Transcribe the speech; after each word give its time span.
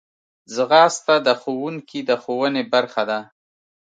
ځغاسته 0.55 1.15
د 1.27 1.29
ښوونکي 1.41 1.99
د 2.09 2.11
ښوونې 2.21 2.63
برخه 2.73 3.03
ده 3.09 3.19